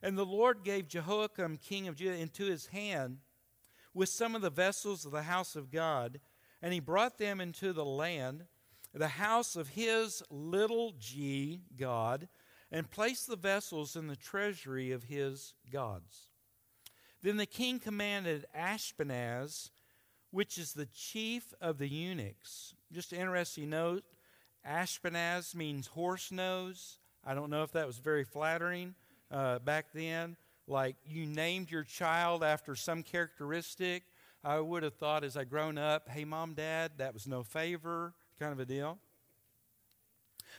[0.03, 3.19] And the Lord gave Jehoiakim, king of Judah, into his hand
[3.95, 6.21] with some of the vessels of the house of God,
[6.61, 8.45] and he brought them into the land,
[8.93, 12.29] the house of his little g God,
[12.73, 16.31] and placed the vessels in the treasury of his gods.
[17.23, 19.71] Then the king commanded Ashpenaz,
[20.31, 22.75] which is the chief of the eunuchs.
[22.91, 24.03] Just interesting note
[24.69, 26.99] Ashpenaz means horse nose.
[27.25, 28.95] I don't know if that was very flattering
[29.31, 30.37] uh, back then.
[30.67, 34.05] Like you named your child after some characteristic.
[34.45, 38.15] I would have thought as I grown up, hey, mom, dad, that was no favor,
[38.39, 38.99] kind of a deal.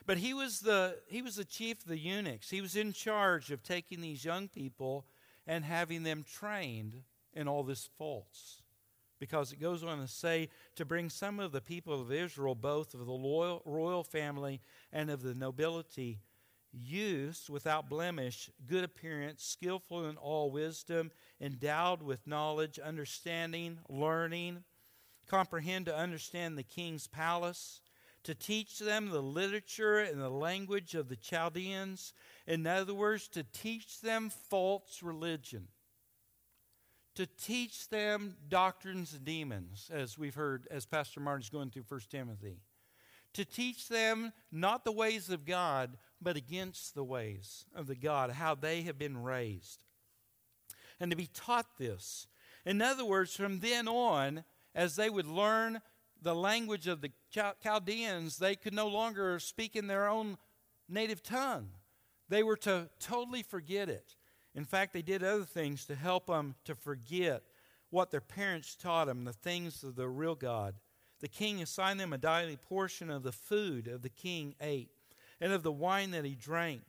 [0.06, 2.49] But he was the he was the chief of the eunuchs.
[2.49, 5.06] He was in charge of taking these young people
[5.47, 7.03] and having them trained
[7.34, 8.63] in all this false
[9.23, 12.93] because it goes on to say to bring some of the people of Israel, both
[12.93, 14.60] of the loyal, royal family
[14.91, 16.19] and of the nobility,
[16.73, 24.63] youths without blemish, good appearance, skillful in all wisdom, endowed with knowledge, understanding, learning,
[25.27, 27.79] comprehend to understand the king's palace,
[28.24, 32.14] to teach them the literature and the language of the Chaldeans.
[32.48, 35.68] In other words, to teach them false religion
[37.16, 42.02] to teach them doctrines of demons, as we've heard as Pastor Martin's going through 1
[42.10, 42.58] Timothy.
[43.34, 48.32] To teach them not the ways of God, but against the ways of the God,
[48.32, 49.80] how they have been raised.
[51.00, 52.28] And to be taught this.
[52.66, 54.44] In other words, from then on,
[54.76, 55.82] as they would learn
[56.24, 57.12] the language of the
[57.62, 60.38] Chaldeans, they could no longer speak in their own
[60.88, 61.70] native tongue.
[62.30, 64.16] They were to totally forget it.
[64.56, 67.44] In fact, they did other things to help them to forget
[67.90, 70.76] what their parents taught them, the things of the real God.
[71.20, 74.90] The king assigned them a daily portion of the food of the king ate
[75.40, 76.82] and of the wine that he drank.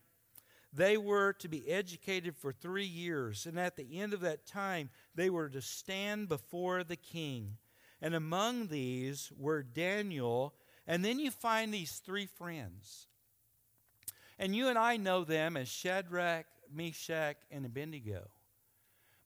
[0.73, 4.90] They were to be educated for three years, and at the end of that time,
[5.14, 7.59] they were to stand before the king.
[8.04, 10.52] And among these were Daniel,
[10.86, 13.08] and then you find these three friends.
[14.38, 18.28] And you and I know them as Shadrach, Meshach, and Abednego.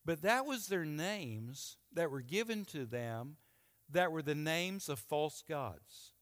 [0.04, 3.38] But that was their names that were given to them
[3.90, 6.12] that were the names of false gods.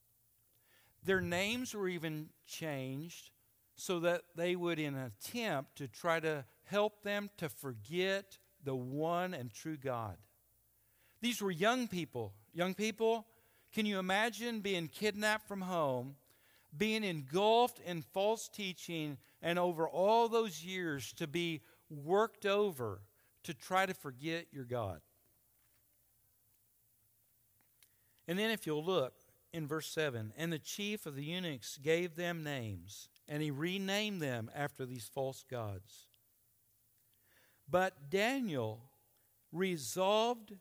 [1.05, 3.33] Their names were even changed
[3.75, 8.75] so that they would, in an attempt to try to help them to forget the
[8.75, 10.17] one and true God.
[11.21, 12.33] These were young people.
[12.57, 13.27] Young people,
[13.75, 16.17] can you imagine being kidnapped from home,
[16.75, 23.03] being engulfed in false teaching, and over all those years to be worked over
[23.43, 25.03] to try to forget your God.
[28.27, 29.13] And then, if you'll look
[29.53, 34.23] in verse 7, and the chief of the eunuchs gave them names, and he renamed
[34.23, 36.07] them after these false gods.
[37.69, 38.81] But Daniel
[39.53, 40.55] resolved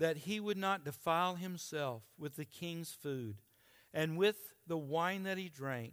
[0.00, 3.36] that he would not defile himself with the king's food
[3.92, 5.92] and with the wine that he drank.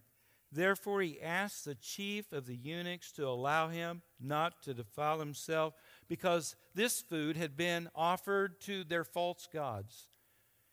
[0.50, 5.74] Therefore, he asked the chief of the eunuchs to allow him not to defile himself,
[6.08, 10.08] because this food had been offered to their false gods.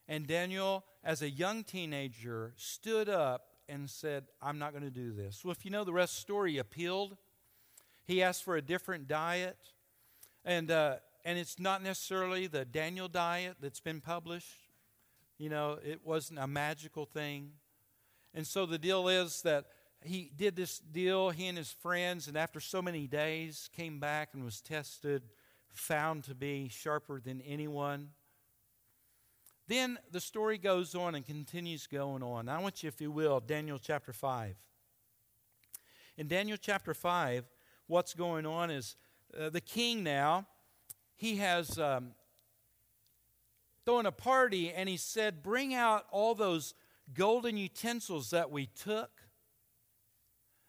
[0.07, 5.13] And Daniel, as a young teenager, stood up and said, I'm not going to do
[5.13, 5.45] this.
[5.45, 7.17] Well, if you know the rest of the story, he appealed.
[8.05, 9.59] He asked for a different diet.
[10.45, 14.59] And, uh, and it's not necessarily the Daniel diet that's been published.
[15.39, 17.53] You know, it wasn't a magical thing.
[18.35, 19.67] And so the deal is that
[20.03, 24.31] he did this deal, he and his friends, and after so many days came back
[24.35, 25.23] and was tested,
[25.73, 28.11] found to be sharper than anyone.
[29.67, 32.49] Then the story goes on and continues going on.
[32.49, 34.57] I want you, if you will, Daniel chapter 5.
[36.19, 37.45] In Daniel chapter 5,
[37.87, 38.97] what's going on is
[39.39, 40.47] uh, the king now,
[41.17, 42.13] he has um,
[43.85, 46.75] thrown a party and he said, Bring out all those
[47.13, 49.11] golden utensils that we took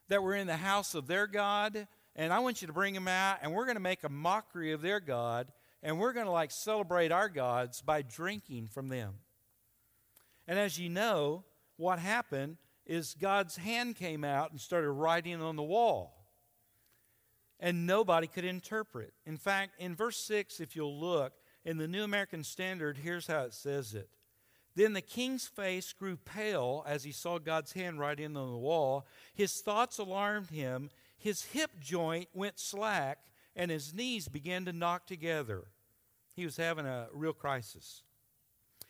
[0.07, 3.07] that were in the house of their God, and I want you to bring them
[3.07, 6.31] out, and we're going to make a mockery of their God, and we're going to
[6.31, 9.15] like celebrate our gods by drinking from them.
[10.47, 11.43] And as you know,
[11.77, 16.14] what happened is God's hand came out and started writing on the wall.
[17.65, 19.11] And nobody could interpret.
[19.25, 21.33] In fact, in verse 6, if you'll look,
[21.65, 24.07] in the New American Standard, here's how it says it.
[24.75, 29.07] Then the king's face grew pale as he saw God's hand writing on the wall.
[29.33, 30.91] His thoughts alarmed him.
[31.17, 33.17] His hip joint went slack,
[33.55, 35.63] and his knees began to knock together.
[36.35, 38.03] He was having a real crisis.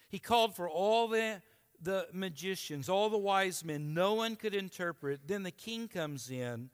[0.09, 1.41] He called for all the,
[1.82, 3.93] the magicians, all the wise men.
[3.93, 5.21] No one could interpret.
[5.28, 6.71] Then the king comes in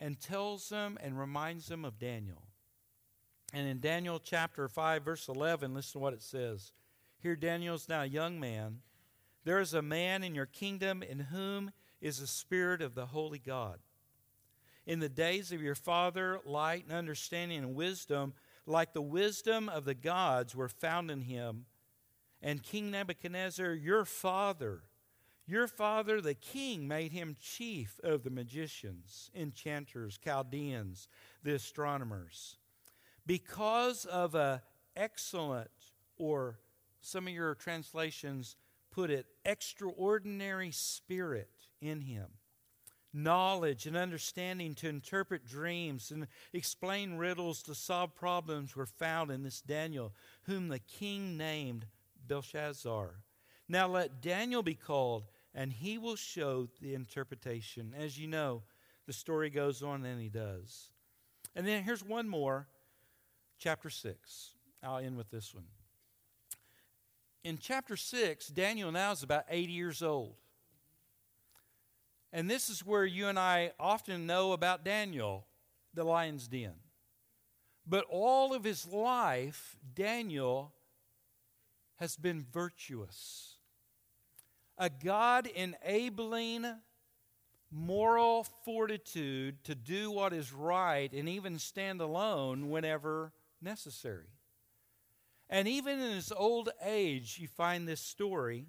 [0.00, 2.42] and tells them and reminds them of Daniel.
[3.52, 6.72] And in Daniel chapter 5, verse 11, listen to what it says.
[7.20, 8.80] Here, Daniel's now a young man.
[9.44, 13.38] There is a man in your kingdom in whom is the Spirit of the Holy
[13.38, 13.78] God.
[14.86, 18.34] In the days of your father, light and understanding and wisdom,
[18.66, 21.66] like the wisdom of the gods, were found in him.
[22.40, 24.82] And King Nebuchadnezzar, your father,
[25.48, 31.08] your father, the king, made him chief of the magicians, enchanters, Chaldeans,
[31.42, 32.58] the astronomers.
[33.26, 34.62] Because of a
[34.94, 35.70] excellent
[36.16, 36.58] or
[37.00, 38.56] some of your translations
[38.90, 42.26] put it, extraordinary spirit in him.
[43.14, 49.42] Knowledge and understanding to interpret dreams and explain riddles to solve problems were found in
[49.42, 51.86] this Daniel, whom the king named
[52.26, 53.14] Belshazzar.
[53.68, 55.24] Now let Daniel be called,
[55.54, 57.94] and he will show the interpretation.
[57.98, 58.62] As you know,
[59.06, 60.90] the story goes on, and he does.
[61.56, 62.68] And then here's one more,
[63.58, 64.50] chapter 6.
[64.82, 65.64] I'll end with this one
[67.44, 70.34] in chapter 6, Daniel now is about 80 years old.
[72.32, 75.46] And this is where you and I often know about Daniel,
[75.94, 76.74] the lion's den.
[77.86, 80.74] But all of his life, Daniel
[81.96, 83.56] has been virtuous.
[84.78, 86.64] A God enabling
[87.70, 94.28] moral fortitude to do what is right and even stand alone whenever necessary.
[95.50, 98.66] And even in his old age, you find this story.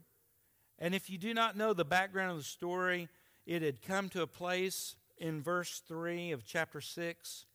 [0.80, 3.10] And if you do not know the background of the story,
[3.46, 7.46] it had come to a place in verse 3 of chapter 6.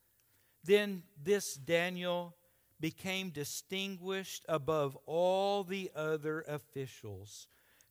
[0.62, 2.34] Then this Daniel
[2.80, 7.46] became distinguished above all the other officials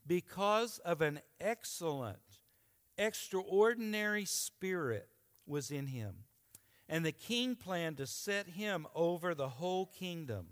[0.05, 2.17] because of an excellent,
[2.97, 5.07] extraordinary spirit
[5.45, 6.25] was in him.
[6.89, 10.47] And the king planned to set him over the whole kingdom.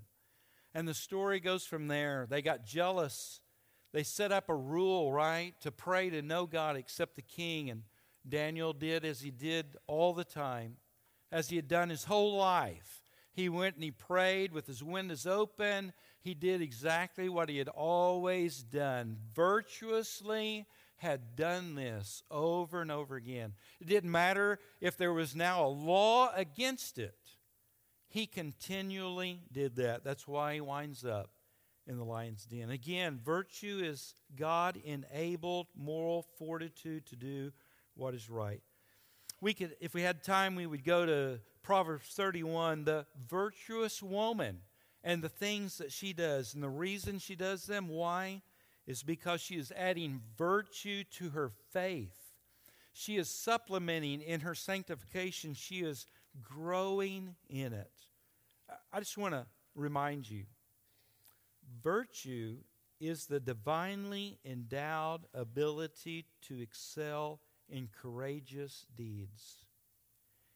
[0.73, 2.25] And the story goes from there.
[2.29, 3.41] They got jealous.
[3.91, 7.69] They set up a rule, right, to pray to no God except the king.
[7.69, 7.83] And
[8.27, 10.77] Daniel did as he did all the time,
[11.31, 13.01] as he had done his whole life.
[13.33, 15.93] He went and he prayed with his windows open.
[16.21, 20.67] He did exactly what he had always done, virtuously
[20.97, 23.53] had done this over and over again.
[23.79, 27.17] It didn't matter if there was now a law against it.
[28.07, 30.03] He continually did that.
[30.03, 31.31] That's why he winds up
[31.87, 32.69] in the lion's den.
[32.69, 37.51] Again, virtue is God enabled moral fortitude to do
[37.95, 38.61] what is right.
[39.39, 44.59] We could, if we had time, we would go to Proverbs 31, the virtuous woman
[45.03, 46.53] and the things that she does.
[46.53, 48.41] And the reason she does them, why?
[48.87, 52.17] Is because she is adding virtue to her faith.
[52.93, 55.53] She is supplementing in her sanctification.
[55.53, 56.05] She is
[56.41, 57.91] growing in it.
[58.91, 59.45] I just want to
[59.75, 60.45] remind you
[61.81, 62.57] virtue
[62.99, 67.39] is the divinely endowed ability to excel
[67.69, 69.65] in courageous deeds.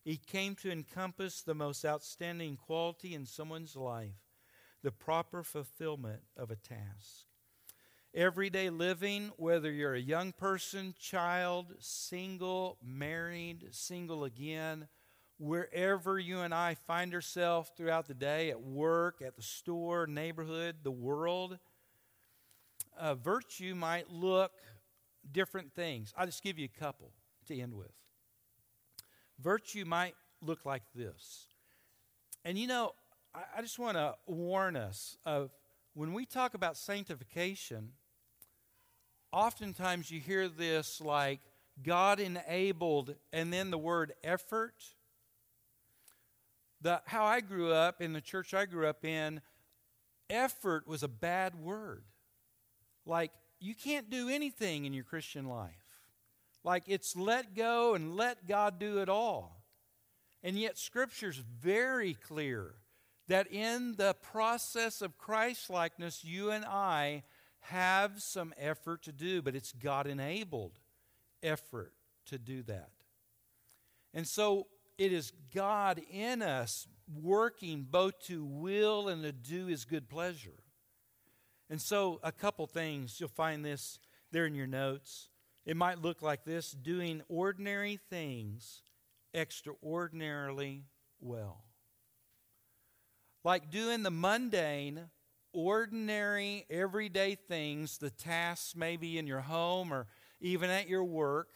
[0.06, 4.25] It came to encompass the most outstanding quality in someone's life
[4.86, 7.26] the proper fulfillment of a task.
[8.14, 14.88] Everyday living, whether you're a young person, child, single, married, single again,
[15.40, 20.76] wherever you and I find ourselves throughout the day, at work, at the store, neighborhood,
[20.84, 21.58] the world,
[22.96, 24.52] uh, virtue might look
[25.32, 26.14] different things.
[26.16, 27.10] I'll just give you a couple
[27.48, 27.92] to end with.
[29.40, 30.14] Virtue might
[30.44, 31.48] look like this.
[32.46, 32.94] And you know,
[33.58, 35.52] I, just want to warn us of
[35.94, 37.92] when we talk about sanctification,
[39.32, 41.40] oftentimes you hear this like
[41.84, 44.76] God enabled, and then the word effort
[46.86, 49.42] the, how I grew up in the church I grew up in,
[50.30, 52.04] effort was a bad word.
[53.08, 55.72] Like, you can't do anything in your Christian life.
[56.64, 59.64] Like, it's let go and let God do it all.
[60.44, 62.76] And yet, Scripture's very clear
[63.28, 67.24] that in the process of Christ likeness, you and I
[67.62, 70.80] have some effort to do, but it's God enabled
[71.42, 71.94] effort
[72.28, 72.92] to do that.
[74.14, 74.68] And so
[74.98, 76.88] it is God in us
[77.22, 80.64] working both to will and to do his good pleasure.
[81.70, 84.00] And so, a couple things, you'll find this
[84.32, 85.30] there in your notes.
[85.66, 88.84] It might look like this doing ordinary things
[89.34, 90.84] extraordinarily
[91.20, 91.64] well.
[93.46, 95.02] Like doing the mundane,
[95.54, 100.08] ordinary, everyday things, the tasks maybe in your home or
[100.41, 101.50] even at your work,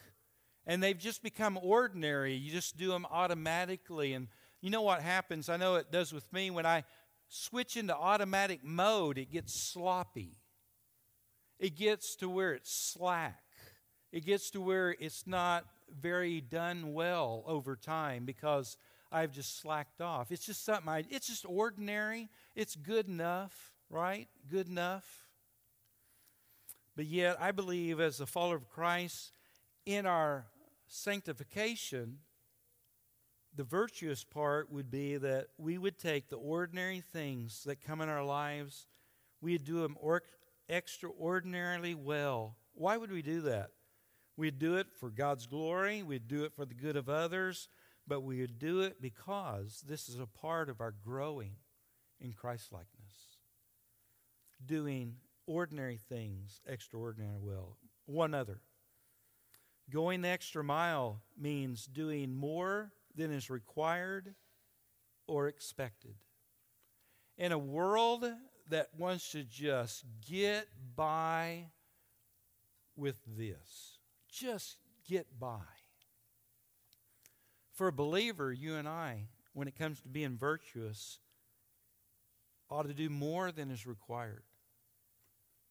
[0.67, 2.35] and they've just become ordinary.
[2.35, 4.13] You just do them automatically.
[4.13, 4.27] And
[4.61, 5.49] you know what happens?
[5.49, 6.51] I know it does with me.
[6.51, 6.83] When I
[7.27, 10.37] switch into automatic mode, it gets sloppy.
[11.57, 13.41] It gets to where it's slack.
[14.11, 18.77] It gets to where it's not very done well over time because
[19.11, 20.31] I've just slacked off.
[20.31, 22.29] It's just something I, it's just ordinary.
[22.55, 24.27] It's good enough, right?
[24.49, 25.25] Good enough.
[26.95, 29.31] But yet, I believe as a follower of Christ,
[29.85, 30.45] in our
[30.87, 32.19] sanctification,
[33.55, 38.09] the virtuous part would be that we would take the ordinary things that come in
[38.09, 38.85] our lives,
[39.41, 40.23] we'd do them or-
[40.69, 42.55] extraordinarily well.
[42.73, 43.71] Why would we do that?
[44.37, 47.67] We'd do it for God's glory, we'd do it for the good of others,
[48.09, 51.53] but we do it because this is a part of our growing
[52.19, 53.37] in Christlikeness.
[54.65, 57.77] Doing ordinary things extraordinarily well.
[58.07, 58.61] One other.
[59.91, 64.33] Going the extra mile means doing more than is required
[65.27, 66.15] or expected.
[67.37, 68.25] In a world
[68.69, 71.67] that wants to just get by
[72.95, 75.78] with this, just get by.
[77.79, 81.19] For a believer, you and I, when it comes to being virtuous,
[82.69, 84.43] ought to do more than is required,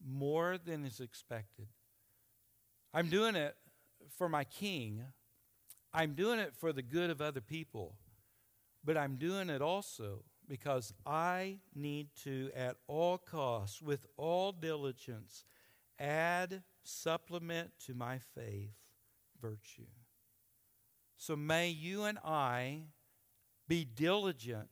[0.02, 1.66] more than is expected.
[2.94, 3.56] I'm doing it
[4.16, 5.04] for my king.
[5.92, 7.96] I'm doing it for the good of other people.
[8.82, 15.44] But I'm doing it also because I need to, at all costs, with all diligence,
[15.98, 18.72] add, supplement to my faith
[19.42, 19.84] virtue.
[21.20, 22.84] So may you and I
[23.66, 24.70] be diligent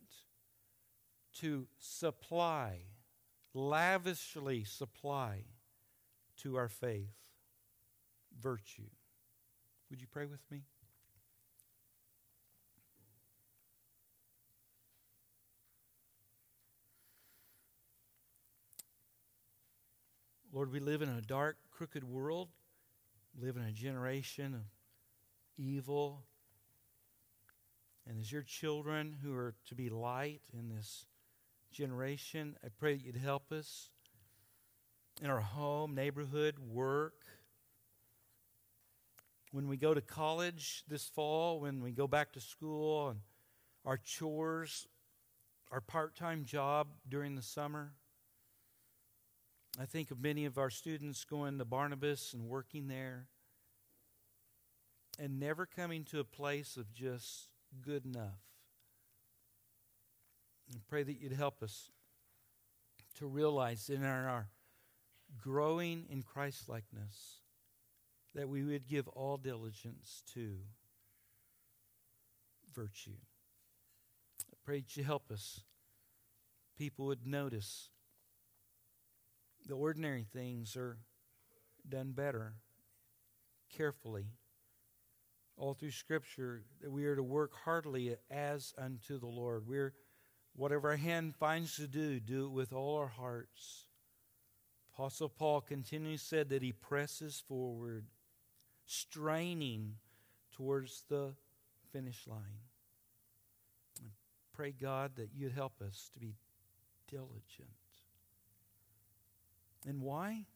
[1.41, 2.79] to supply,
[3.53, 5.43] lavishly supply
[6.39, 7.17] to our faith
[8.41, 8.89] virtue.
[9.91, 10.63] Would you pray with me?
[20.53, 22.49] Lord, we live in a dark, crooked world.
[23.35, 24.63] We live in a generation of
[25.59, 26.23] evil.
[28.09, 31.07] And as your children who are to be light in this
[31.73, 33.91] generation, I pray that you'd help us
[35.23, 37.25] in our home, neighborhood, work,
[39.51, 43.21] when we go to college this fall, when we go back to school, and
[43.85, 44.87] our chores,
[45.73, 47.93] our part time job during the summer.
[49.81, 53.29] I think of many of our students going to Barnabas and working there
[55.19, 57.49] and never coming to a place of just
[57.85, 58.41] good enough.
[60.71, 61.91] And pray that you'd help us
[63.19, 64.49] to realize in our,
[65.43, 67.41] growing in Christ likeness
[68.35, 70.59] that we would give all diligence to
[72.75, 73.19] virtue.
[74.51, 75.63] I pray that you help us.
[76.77, 77.89] People would notice
[79.67, 80.99] the ordinary things are
[81.89, 82.55] done better,
[83.75, 84.27] carefully.
[85.57, 89.67] All through Scripture, that we are to work heartily as unto the Lord.
[89.67, 89.95] We're
[90.55, 93.87] whatever our hand finds to do, do it with all our hearts.
[94.95, 98.07] Apostle Paul continually said that he presses forward
[98.87, 99.97] straining
[100.53, 101.35] towards the
[101.93, 102.63] finish line.
[104.01, 104.09] I
[104.55, 106.35] pray, God, that you'd help us to be
[107.11, 107.69] diligent.
[109.87, 110.47] And why?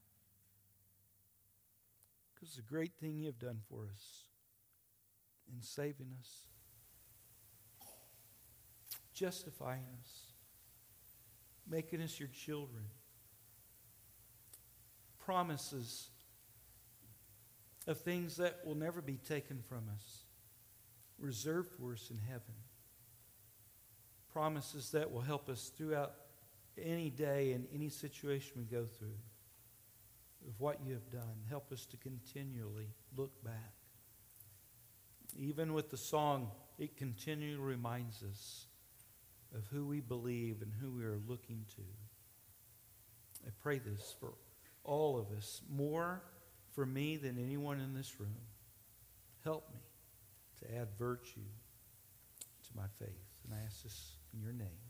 [2.35, 4.30] Because the great thing you've done for us
[5.55, 6.31] in saving us,
[9.13, 10.11] justifying us,
[11.69, 12.85] making us your children,
[15.19, 16.09] promises
[17.87, 20.25] of things that will never be taken from us,
[21.19, 22.55] reserved for us in heaven.
[24.33, 26.15] promises that will help us throughout
[26.81, 29.19] any day and any situation we go through
[30.49, 31.43] of what you have done.
[31.49, 33.75] Help us to continually look back.
[35.39, 38.67] Even with the song, it continually reminds us
[39.55, 41.83] of who we believe and who we are looking to.
[43.47, 44.33] I pray this for
[44.85, 46.23] all of us, more
[46.73, 48.37] for me than anyone in this room.
[49.45, 49.81] Help me
[50.61, 51.41] to add virtue
[52.63, 53.09] to my faith.
[53.45, 54.90] And I ask this in your name.